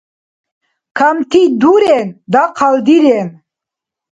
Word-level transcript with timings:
Камти 0.97 1.41
дурен, 1.61 2.07
дахъал 2.33 2.75
дирен. 2.85 3.29